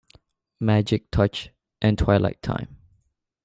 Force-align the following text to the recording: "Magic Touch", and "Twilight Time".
"Magic 0.59 1.11
Touch", 1.11 1.51
and 1.79 1.95
"Twilight 1.95 2.41
Time". 2.41 2.77